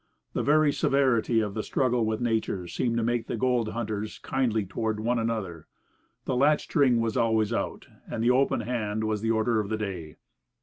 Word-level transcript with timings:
The 0.33 0.41
very 0.41 0.73
severity 0.73 1.41
of 1.41 1.53
the 1.53 1.61
struggle 1.61 2.03
with 2.07 2.21
Nature 2.21 2.67
seemed 2.67 2.97
to 2.97 3.03
make 3.03 3.27
the 3.27 3.37
gold 3.37 3.69
hunters 3.69 4.17
kindly 4.17 4.65
toward 4.65 4.99
one 4.99 5.19
another. 5.19 5.67
The 6.25 6.35
latch 6.35 6.63
string 6.63 6.99
was 7.01 7.15
always 7.15 7.53
out, 7.53 7.85
and 8.07 8.23
the 8.23 8.31
open 8.31 8.61
hand 8.61 9.03
was 9.03 9.21
the 9.21 9.29
order 9.29 9.59
of 9.59 9.69
the 9.69 9.77
day. 9.77 10.15